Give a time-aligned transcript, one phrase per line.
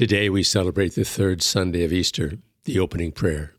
[0.00, 3.52] Today we celebrate the third Sunday of Easter, the opening prayer.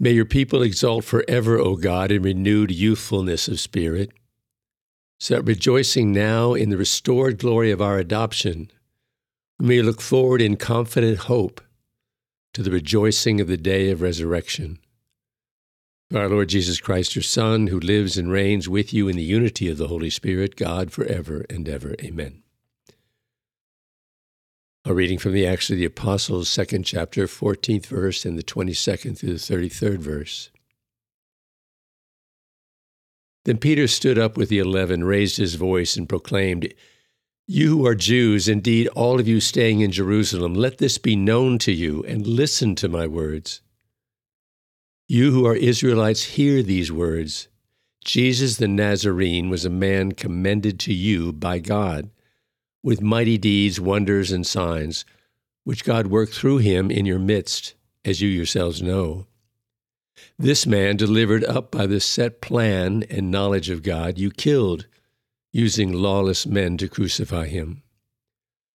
[0.00, 4.12] May your people exult forever, O God, in renewed youthfulness of spirit,
[5.20, 8.70] so that rejoicing now in the restored glory of our adoption,
[9.58, 11.60] we may look forward in confident hope
[12.54, 14.78] to the rejoicing of the day of resurrection.
[16.14, 19.68] Our Lord Jesus Christ, your Son, who lives and reigns with you in the unity
[19.68, 21.94] of the Holy Spirit, God, forever and ever.
[22.02, 22.42] Amen.
[24.88, 29.18] A reading from the Acts of the Apostles, second chapter, 14th verse, and the 22nd
[29.18, 30.50] through the 33rd verse.
[33.44, 36.72] Then Peter stood up with the eleven, raised his voice, and proclaimed,
[37.48, 41.58] You who are Jews, indeed all of you staying in Jerusalem, let this be known
[41.58, 43.62] to you, and listen to my words.
[45.08, 47.48] You who are Israelites, hear these words.
[48.04, 52.12] Jesus the Nazarene was a man commended to you by God
[52.82, 55.04] with mighty deeds, wonders, and signs,
[55.64, 59.26] which God worked through him in your midst, as you yourselves know.
[60.38, 64.86] This man, delivered up by the set plan and knowledge of God, you killed,
[65.52, 67.82] using lawless men to crucify him.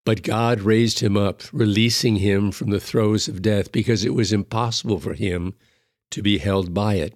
[0.05, 4.33] But God raised him up, releasing him from the throes of death, because it was
[4.33, 5.55] impossible for him
[6.11, 7.15] to be held by it.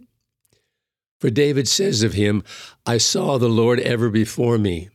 [1.18, 2.44] For David says of him,
[2.84, 4.90] I saw the Lord ever before me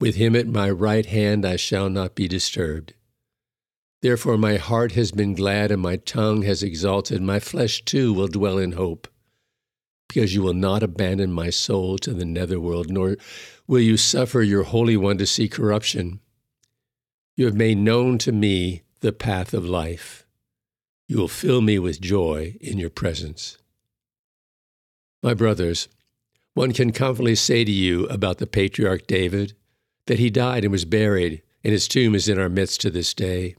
[0.00, 2.94] with him at my right hand I shall not be disturbed.
[4.02, 7.20] Therefore my heart has been glad and my tongue has exalted.
[7.20, 9.06] My flesh too will dwell in hope,
[10.08, 13.16] because you will not abandon my soul to the netherworld, nor
[13.66, 16.20] will you suffer your Holy One to see corruption.
[17.36, 20.26] You have made known to me the path of life.
[21.08, 23.58] You will fill me with joy in your presence.
[25.22, 25.88] My brothers,
[26.54, 29.54] one can confidently say to you about the patriarch David
[30.10, 33.14] that he died and was buried, and his tomb is in our midst to this
[33.14, 33.54] day.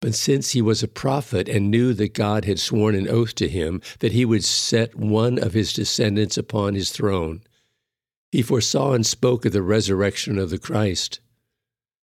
[0.00, 3.48] But since he was a prophet and knew that God had sworn an oath to
[3.48, 7.44] him that he would set one of his descendants upon his throne,
[8.32, 11.20] he foresaw and spoke of the resurrection of the Christ,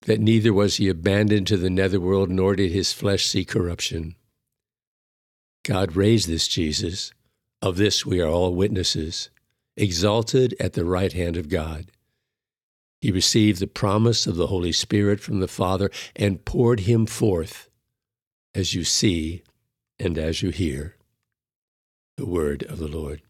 [0.07, 4.15] that neither was he abandoned to the netherworld nor did his flesh see corruption.
[5.63, 7.13] God raised this Jesus,
[7.61, 9.29] of this we are all witnesses,
[9.77, 11.91] exalted at the right hand of God
[13.01, 17.69] he received the promise of the Holy Spirit from the Father and poured him forth
[18.53, 19.43] as you see
[19.99, 20.95] and as you hear
[22.17, 23.21] the word of the Lord.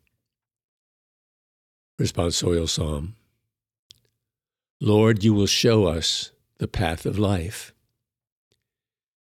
[2.00, 3.16] Responsorial Psalm
[4.82, 7.74] Lord, you will show us the path of life.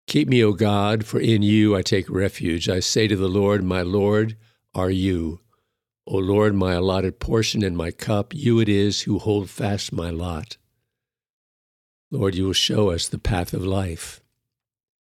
[0.07, 2.69] Keep me, O God, for in you I take refuge.
[2.69, 4.37] I say to the Lord, My Lord
[4.73, 5.41] are you.
[6.05, 10.09] O Lord, my allotted portion and my cup, you it is who hold fast my
[10.09, 10.57] lot.
[12.11, 14.21] Lord, you will show us the path of life.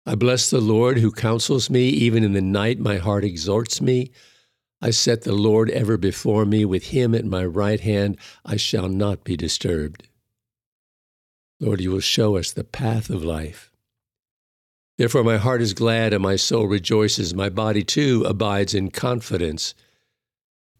[0.05, 1.87] I bless the Lord who counsels me.
[1.87, 4.11] Even in the night, my heart exhorts me.
[4.81, 6.65] I set the Lord ever before me.
[6.65, 10.09] With him at my right hand, I shall not be disturbed.
[11.61, 13.71] Lord, you will show us the path of life.
[14.97, 17.33] Therefore, my heart is glad and my soul rejoices.
[17.33, 19.73] My body too abides in confidence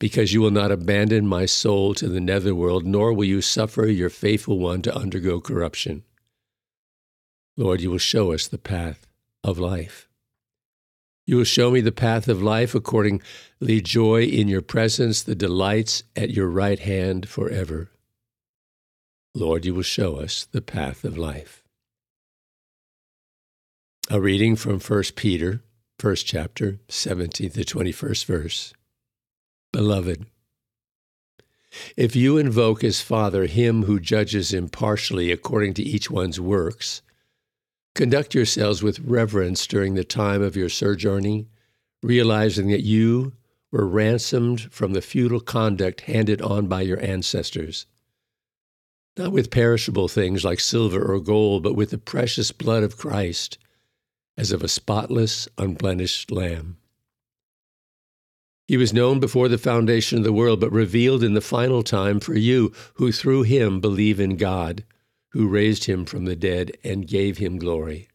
[0.03, 4.09] because you will not abandon my soul to the netherworld, nor will you suffer your
[4.09, 6.03] faithful one to undergo corruption.
[7.55, 9.07] Lord, you will show us the path
[9.45, 10.09] of life.
[11.25, 16.03] You will show me the path of life accordingly joy in your presence, the delights
[16.17, 17.89] at your right hand forever.
[19.33, 21.63] Lord, you will show us the path of life.
[24.09, 25.63] A reading from 1 Peter,
[25.97, 28.73] first chapter, 17th to 21st verse.
[29.73, 30.27] Beloved,
[31.97, 37.01] if you invoke as Father him who judges impartially according to each one's works,
[37.95, 41.49] conduct yourselves with reverence during the time of your sojourning,
[42.03, 43.33] realizing that you
[43.71, 47.87] were ransomed from the futile conduct handed on by your ancestors,
[49.17, 53.57] not with perishable things like silver or gold, but with the precious blood of Christ,
[54.37, 56.77] as of a spotless, unblemished lamb.
[58.73, 62.19] He was known before the foundation of the world, but revealed in the final time
[62.19, 64.83] for you, who through him believe in God,
[65.29, 68.07] who raised him from the dead and gave him glory,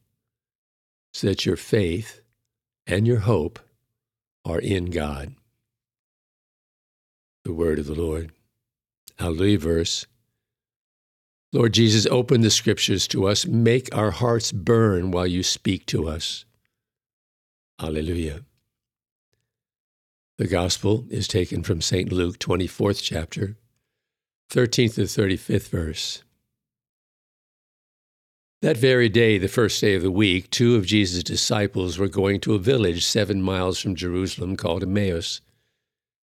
[1.12, 2.22] so that your faith
[2.88, 3.60] and your hope
[4.44, 5.36] are in God.
[7.44, 8.32] The word of the Lord.
[9.16, 10.08] Hallelujah verse.
[11.52, 13.46] Lord Jesus, open the scriptures to us.
[13.46, 16.44] Make our hearts burn while you speak to us.
[17.78, 18.40] Hallelujah.
[20.38, 22.12] The Gospel is taken from St.
[22.12, 23.56] Luke, 24th chapter,
[24.52, 26.22] 13th to 35th verse.
[28.62, 32.38] That very day, the first day of the week, two of Jesus' disciples were going
[32.42, 35.40] to a village seven miles from Jerusalem called Emmaus.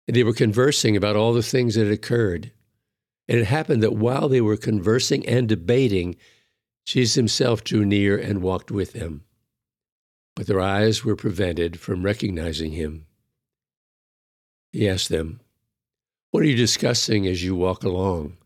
[0.06, 2.50] And they were conversing about all the things that had occurred.
[3.28, 6.16] And it happened that while they were conversing and debating,
[6.86, 9.24] Jesus himself drew near and walked with them.
[10.34, 13.04] But their eyes were prevented from recognizing him.
[14.72, 15.40] He asked them,
[16.30, 18.36] What are you discussing as you walk along?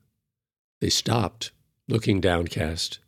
[0.81, 1.53] They stopped,
[1.89, 2.99] looking downcast.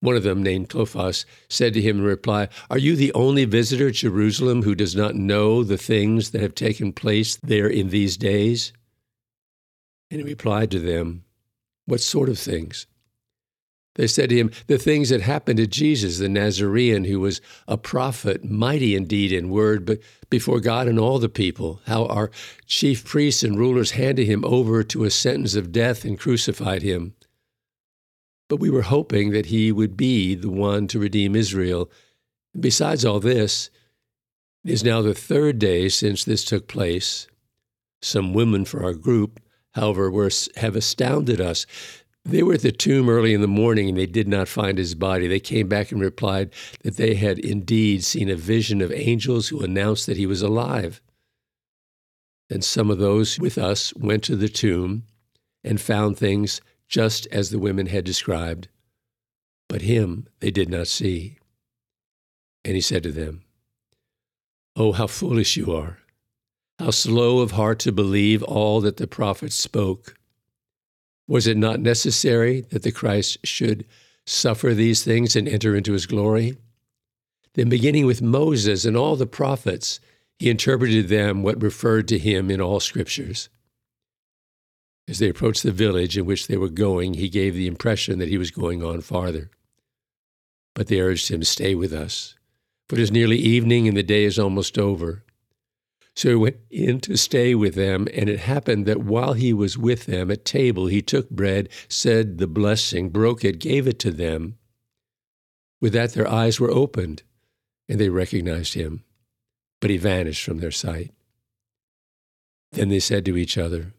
[0.00, 3.88] One of them, named Clophas, said to him in reply, Are you the only visitor
[3.88, 8.16] at Jerusalem who does not know the things that have taken place there in these
[8.16, 8.72] days?
[10.10, 11.24] And he replied to them,
[11.86, 12.86] What sort of things?
[13.96, 17.78] They said to him, The things that happened to Jesus, the Nazarene, who was a
[17.78, 22.30] prophet, mighty indeed in word, but before God and all the people, how our
[22.66, 27.14] chief priests and rulers handed him over to a sentence of death and crucified him.
[28.48, 31.90] But we were hoping that he would be the one to redeem Israel.
[32.58, 33.70] Besides all this,
[34.62, 37.28] it is now the third day since this took place.
[38.02, 39.40] Some women for our group,
[39.72, 41.66] however, were, have astounded us.
[42.26, 44.96] They were at the tomb early in the morning and they did not find his
[44.96, 45.28] body.
[45.28, 46.52] They came back and replied
[46.82, 51.00] that they had indeed seen a vision of angels who announced that he was alive.
[52.48, 55.04] Then some of those with us went to the tomb
[55.62, 58.66] and found things just as the women had described,
[59.68, 61.38] but him they did not see.
[62.64, 63.42] And he said to them,
[64.74, 65.98] Oh, how foolish you are!
[66.80, 70.16] How slow of heart to believe all that the prophets spoke.
[71.28, 73.84] Was it not necessary that the Christ should
[74.26, 76.56] suffer these things and enter into his glory?
[77.54, 79.98] Then, beginning with Moses and all the prophets,
[80.38, 83.48] he interpreted them what referred to him in all scriptures.
[85.08, 88.28] As they approached the village in which they were going, he gave the impression that
[88.28, 89.50] he was going on farther.
[90.74, 92.34] But they urged him, Stay with us,
[92.88, 95.24] for it is nearly evening and the day is almost over.
[96.16, 99.76] So he went in to stay with them, and it happened that while he was
[99.76, 104.10] with them at table, he took bread, said the blessing, broke it, gave it to
[104.10, 104.56] them.
[105.78, 107.22] With that, their eyes were opened,
[107.86, 109.04] and they recognized him,
[109.78, 111.12] but he vanished from their sight.
[112.72, 113.92] Then they said to each other,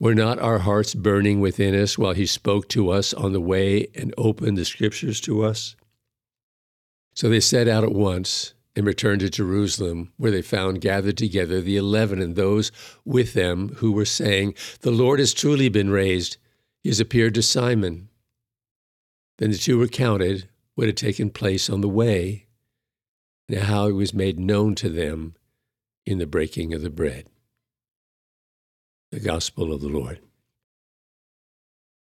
[0.00, 3.88] were not our hearts burning within us while he spoke to us on the way
[3.94, 5.76] and opened the scriptures to us?
[7.14, 11.62] So they set out at once and returned to Jerusalem, where they found gathered together
[11.62, 12.70] the eleven and those
[13.06, 16.36] with them who were saying, The Lord has truly been raised.
[16.82, 18.10] He has appeared to Simon.
[19.38, 22.46] Then the two recounted what had taken place on the way
[23.48, 25.34] and how it was made known to them
[26.04, 27.26] in the breaking of the bread
[29.12, 30.18] the gospel of the Lord.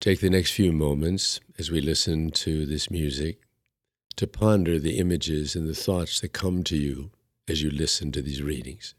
[0.02, 3.40] Take the next few moments as we listen to this music
[4.16, 7.12] to ponder the images and the thoughts that come to you
[7.48, 8.94] as you listen to these readings.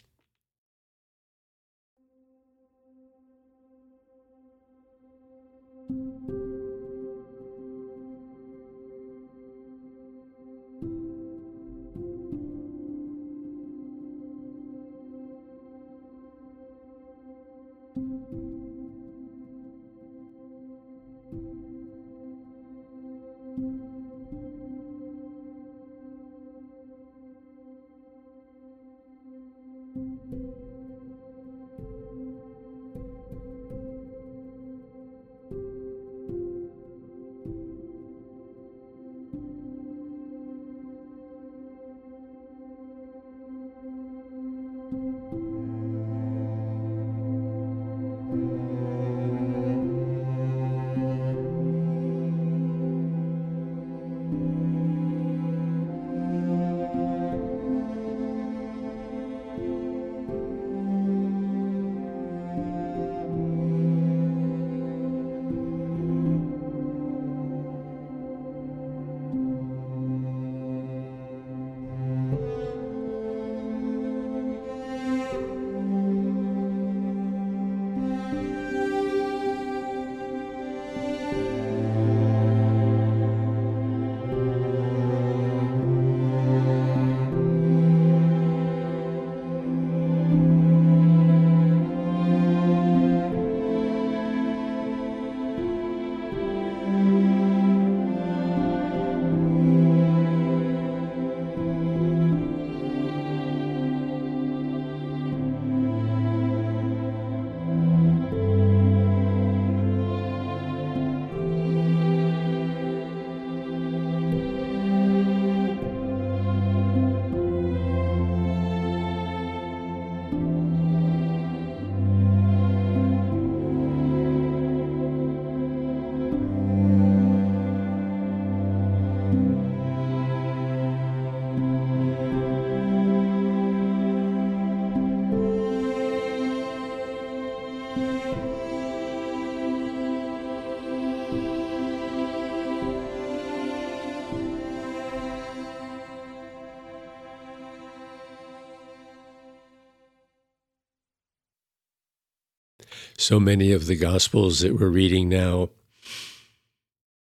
[153.22, 155.70] So many of the Gospels that we're reading now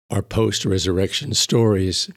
[0.09, 2.09] are post resurrection stories.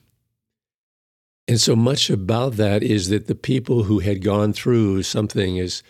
[1.48, 5.82] And so much about that is that the people who had gone through something as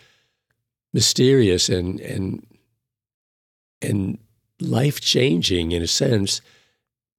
[0.91, 2.47] mysterious and, and,
[3.79, 4.17] and
[4.59, 6.41] life changing in a sense,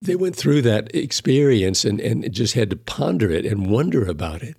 [0.03, 4.43] they went through that experience and, and just had to ponder it and wonder about
[4.43, 4.57] it.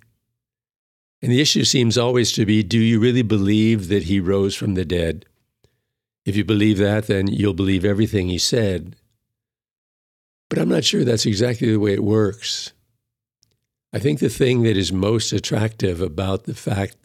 [1.20, 4.76] And the issue seems always to be do you really believe that he rose from
[4.76, 5.26] the dead?
[6.24, 8.96] If you believe that, then you'll believe everything he said.
[10.48, 12.72] But I'm not sure that's exactly the way it works.
[13.92, 16.96] I think the thing that is most attractive about the fact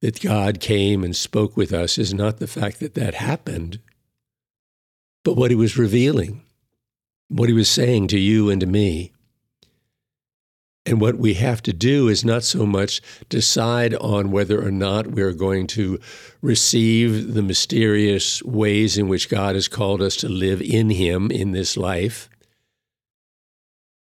[0.00, 3.80] that God came and spoke with us is not the fact that that happened,
[5.24, 6.42] but what he was revealing,
[7.28, 9.12] what he was saying to you and to me.
[10.86, 15.06] And what we have to do is not so much decide on whether or not
[15.06, 15.98] we're going to
[16.42, 21.52] receive the mysterious ways in which God has called us to live in Him in
[21.52, 22.28] this life.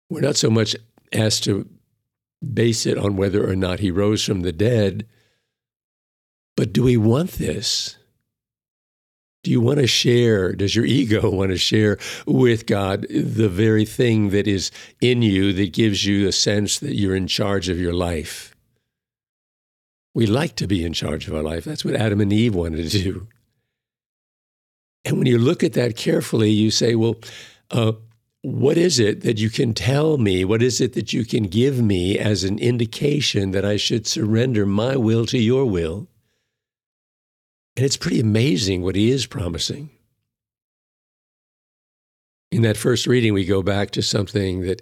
[0.09, 0.75] We're not so much
[1.13, 1.69] asked to
[2.53, 5.07] base it on whether or not He rose from the dead,
[6.57, 7.97] but do we want this?
[9.43, 10.53] Do you want to share?
[10.53, 14.71] Does your ego want to share with God the very thing that is
[15.01, 18.55] in you that gives you a sense that you're in charge of your life?
[20.15, 21.65] We like to be in charge of our life.
[21.65, 23.27] That's what Adam and Eve wanted to do.
[25.05, 27.15] And when you look at that carefully, you say, well,
[27.71, 27.93] uh,
[28.41, 30.45] what is it that you can tell me?
[30.45, 34.65] What is it that you can give me as an indication that I should surrender
[34.65, 36.07] my will to your will?
[37.75, 39.89] And it's pretty amazing what he is promising.
[42.51, 44.81] In that first reading, we go back to something that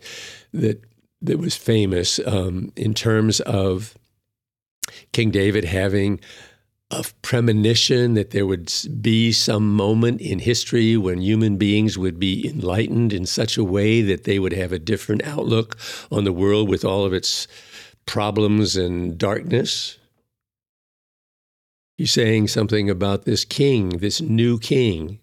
[0.54, 0.84] that
[1.22, 3.96] that was famous um, in terms of
[5.14, 6.20] King David having
[6.90, 8.72] a premonition that there would
[9.02, 14.02] be some moment in history when human beings would be enlightened in such a way
[14.02, 15.78] that they would have a different outlook
[16.12, 17.48] on the world with all of its
[18.06, 19.98] problems and darkness.
[22.02, 25.20] He's saying something about this king, this new king.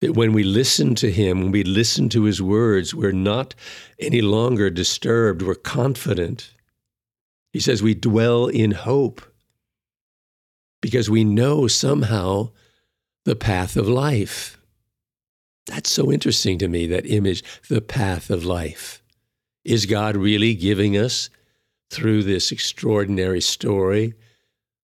[0.00, 3.54] That when we listen to him, when we listen to his words, we're not
[3.98, 6.54] any longer disturbed, we're confident.
[7.52, 9.20] He says we dwell in hope
[10.80, 12.48] because we know somehow
[13.26, 14.58] the path of life.
[15.66, 19.02] That's so interesting to me, that image, the path of life.
[19.62, 21.28] Is God really giving us,
[21.90, 24.14] through this extraordinary story,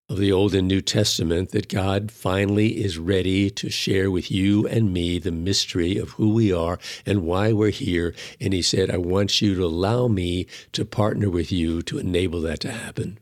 [0.07, 4.67] of the Old and New Testament that God finally is ready to share with you
[4.67, 8.13] and me the mystery of who we are and why we're here.
[8.39, 12.41] And He said, I want you to allow me to partner with you to enable
[12.41, 13.17] that to happen.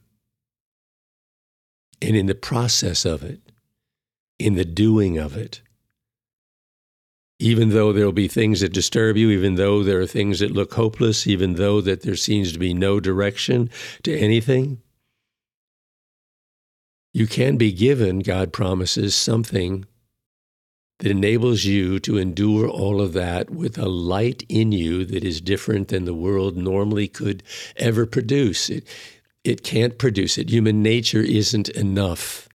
[2.01, 3.39] And in the process of it,
[4.37, 5.61] in the doing of it,
[7.39, 10.51] even though there will be things that disturb you, even though there are things that
[10.51, 13.69] look hopeless, even though that there seems to be no direction
[14.03, 14.81] to anything,
[17.13, 19.85] you can be given, God promises, something
[20.99, 25.41] that enables you to endure all of that with a light in you that is
[25.41, 27.43] different than the world normally could
[27.75, 28.69] ever produce.
[28.69, 28.87] It,
[29.43, 30.49] it can't produce it.
[30.49, 32.47] Human nature isn't enough.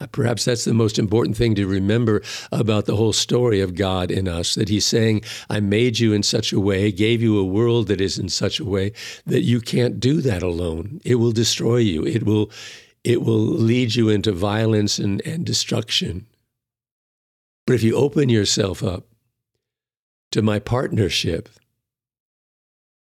[0.00, 2.20] Uh, perhaps that's the most important thing to remember
[2.52, 6.22] about the whole story of God in us that He's saying, I made you in
[6.22, 8.92] such a way, gave you a world that is in such a way
[9.24, 11.00] that you can't do that alone.
[11.04, 12.04] It will destroy you.
[12.04, 12.50] It will,
[13.04, 16.26] it will lead you into violence and, and destruction.
[17.66, 19.06] But if you open yourself up
[20.32, 21.48] to my partnership,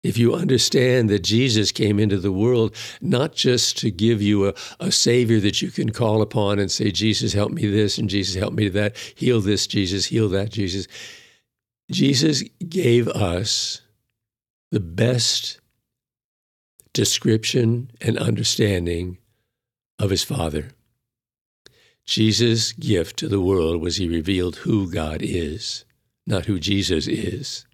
[0.03, 4.53] if you understand that Jesus came into the world not just to give you a,
[4.79, 8.35] a Savior that you can call upon and say, Jesus, help me this, and Jesus,
[8.35, 10.87] help me that, heal this, Jesus, heal that, Jesus.
[11.91, 13.81] Jesus gave us
[14.71, 15.59] the best
[16.93, 19.17] description and understanding
[19.99, 20.69] of his Father.
[22.05, 25.83] Jesus' gift to the world was he revealed who God is,
[26.25, 27.65] not who Jesus is.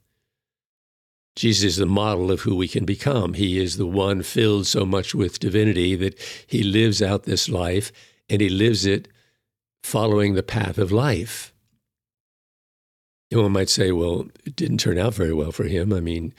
[1.36, 3.34] Jesus is the model of who we can become.
[3.34, 7.92] He is the one filled so much with divinity that he lives out this life
[8.30, 9.08] and he lives it
[9.84, 11.54] following the path of life.
[13.32, 15.92] And one might say, well, it didn't turn out very well for him.
[15.92, 16.34] I mean,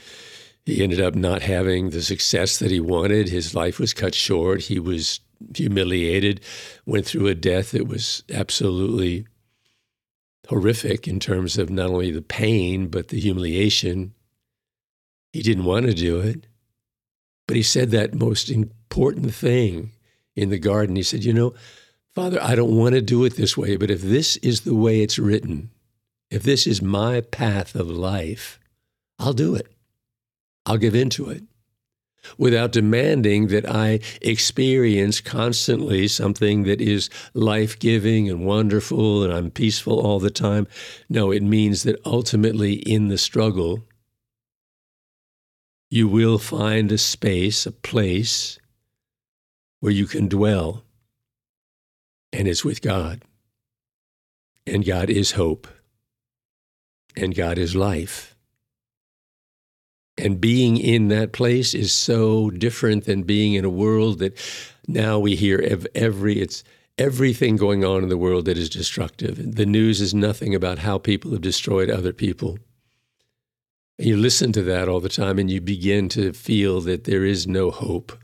[0.64, 3.28] he ended up not having the success that he wanted.
[3.28, 4.62] His life was cut short.
[4.62, 5.20] He was
[5.54, 6.40] humiliated,
[6.86, 9.26] went through a death that was absolutely
[10.48, 14.14] horrific in terms of not only the pain, but the humiliation.
[15.32, 16.46] He didn't want to do it.
[17.46, 19.92] But he said that most important thing
[20.34, 20.96] in the garden.
[20.96, 21.54] He said, You know,
[22.14, 25.02] Father, I don't want to do it this way, but if this is the way
[25.02, 25.70] it's written,
[26.30, 28.58] if this is my path of life,
[29.18, 29.66] I'll do it.
[30.66, 31.42] I'll give into it
[32.38, 39.50] without demanding that I experience constantly something that is life giving and wonderful and I'm
[39.50, 40.66] peaceful all the time.
[41.08, 43.84] No, it means that ultimately in the struggle,
[45.90, 48.58] you will find a space, a place
[49.80, 50.82] where you can dwell,
[52.32, 53.22] and it's with God.
[54.66, 55.68] And God is hope,
[57.14, 58.33] and God is life.
[60.16, 64.38] And being in that place is so different than being in a world that
[64.86, 66.62] now we hear of every it's
[66.96, 69.56] everything going on in the world that is destructive.
[69.56, 72.58] The news is nothing about how people have destroyed other people.
[73.98, 77.46] You listen to that all the time and you begin to feel that there is
[77.46, 78.16] no hope.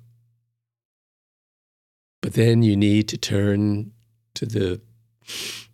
[2.22, 3.92] But then you need to turn
[4.34, 4.80] to the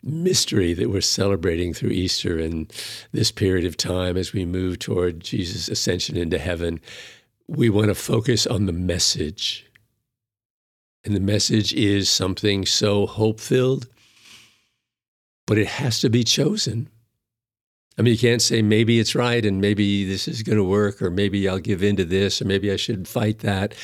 [0.02, 2.72] mystery that we're celebrating through Easter and
[3.12, 6.80] this period of time as we move toward Jesus' ascension into heaven,
[7.48, 9.66] we want to focus on the message.
[11.04, 13.88] And the message is something so hope filled,
[15.46, 16.88] but it has to be chosen.
[17.98, 21.00] I mean, you can't say maybe it's right and maybe this is going to work,
[21.00, 23.74] or maybe I'll give in to this, or maybe I should fight that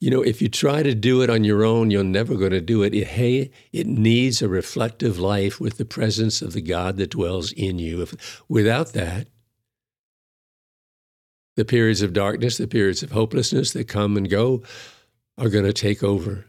[0.00, 2.60] you know, if you try to do it on your own, you're never going to
[2.60, 2.94] do it.
[2.94, 3.08] it.
[3.08, 7.78] Hey, it needs a reflective life with the presence of the God that dwells in
[7.78, 8.02] you.
[8.02, 9.28] If, without that,
[11.56, 14.62] the periods of darkness, the periods of hopelessness that come and go
[15.38, 16.46] are going to take over.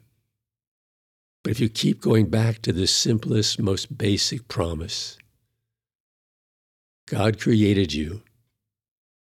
[1.44, 5.18] But if you keep going back to the simplest, most basic promise,
[7.08, 8.24] God created you,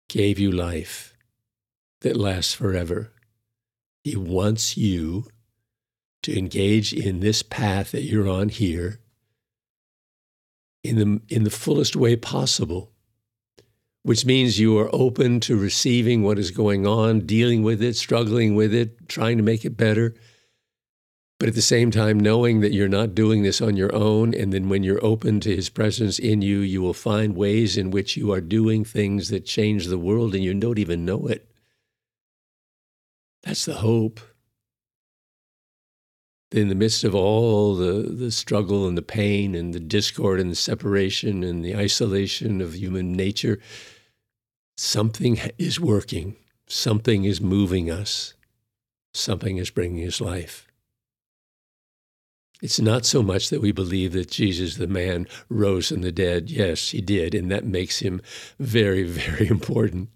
[0.10, 1.16] gave you life
[2.02, 3.12] that lasts forever.
[4.04, 5.28] He wants you
[6.24, 9.00] to engage in this path that you're on here
[10.84, 12.92] in the, in the fullest way possible,
[14.04, 18.56] which means you are open to receiving what is going on, dealing with it, struggling
[18.56, 20.14] with it, trying to make it better.
[21.40, 24.52] But at the same time, knowing that you're not doing this on your own, and
[24.52, 28.18] then when you're open to His presence in you, you will find ways in which
[28.18, 31.50] you are doing things that change the world and you don't even know it.
[33.44, 34.20] That's the hope.
[36.52, 40.52] In the midst of all the, the struggle and the pain and the discord and
[40.52, 43.60] the separation and the isolation of human nature,
[44.78, 46.36] something is working.
[46.68, 48.34] Something is moving us.
[49.14, 50.68] Something is bringing us life.
[52.62, 56.50] It's not so much that we believe that Jesus, the man, rose from the dead.
[56.50, 58.22] Yes, he did, and that makes him
[58.58, 60.10] very, very important.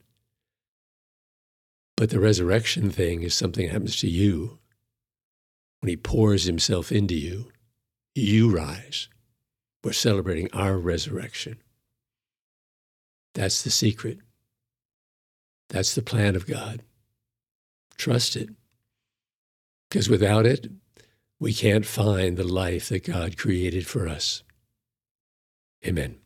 [1.98, 4.60] But the resurrection thing is something that happens to you.
[5.82, 7.52] When he pours himself into you,
[8.16, 9.10] you rise.
[9.84, 11.58] We're celebrating our resurrection.
[13.34, 14.20] That's the secret.
[15.70, 16.82] That's the plan of God.
[17.98, 18.50] Trust it.
[19.90, 20.70] Because without it,
[21.40, 24.44] we can't find the life that God created for us.
[25.86, 26.18] Amen.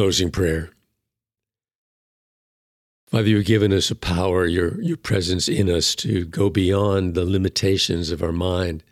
[0.00, 0.70] Closing prayer.
[3.10, 7.26] Father, you've given us a power, your, your presence in us to go beyond the
[7.26, 8.82] limitations of our mind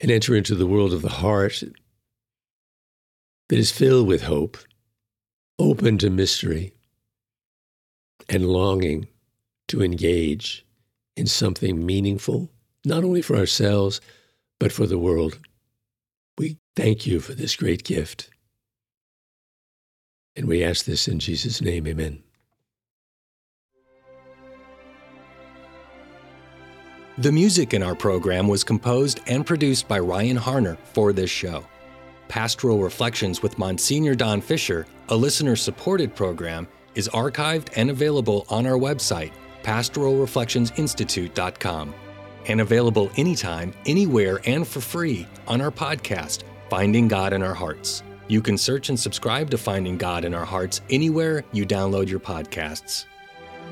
[0.00, 1.62] and enter into the world of the heart
[3.48, 4.58] that is filled with hope,
[5.60, 6.74] open to mystery,
[8.28, 9.06] and longing
[9.68, 10.66] to engage
[11.16, 12.50] in something meaningful,
[12.84, 14.00] not only for ourselves,
[14.58, 15.38] but for the world.
[16.36, 18.28] We thank you for this great gift.
[20.40, 22.22] And we ask this in Jesus' name, amen.
[27.18, 31.66] The music in our program was composed and produced by Ryan Harner for this show.
[32.28, 38.66] Pastoral Reflections with Monsignor Don Fisher, a listener supported program, is archived and available on
[38.66, 41.94] our website, pastoralreflectionsinstitute.com,
[42.46, 48.02] and available anytime, anywhere, and for free on our podcast, Finding God in Our Hearts.
[48.30, 52.20] You can search and subscribe to Finding God in Our Hearts anywhere you download your
[52.20, 53.06] podcasts.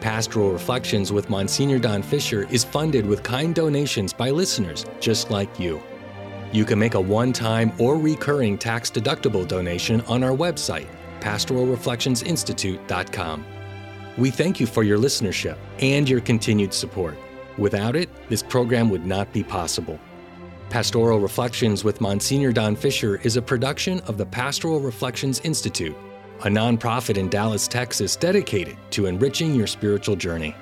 [0.00, 5.60] Pastoral Reflections with Monsignor Don Fisher is funded with kind donations by listeners just like
[5.60, 5.80] you.
[6.50, 10.88] You can make a one time or recurring tax deductible donation on our website,
[11.20, 13.44] pastoralreflectionsinstitute.com.
[14.16, 17.16] We thank you for your listenership and your continued support.
[17.58, 20.00] Without it, this program would not be possible.
[20.70, 25.96] Pastoral Reflections with Monsignor Don Fisher is a production of the Pastoral Reflections Institute
[26.44, 30.54] a nonprofit in Dallas, Texas dedicated to enriching your spiritual journey.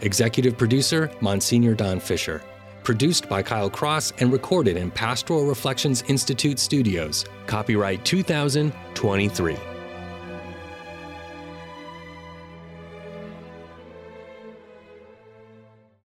[0.00, 2.42] Executive producer Monsignor Don Fisher.
[2.82, 7.26] Produced by Kyle Cross and recorded in Pastoral Reflections Institute Studios.
[7.46, 9.77] Copyright 2023.